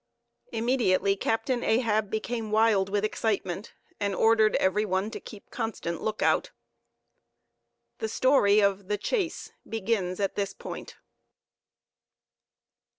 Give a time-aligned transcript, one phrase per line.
[0.51, 6.49] Immediately Captain Ahab became wild with excitement, and ordered everyone to keep constant lookout.
[7.99, 10.95] The story of "The Chase" begins at this point.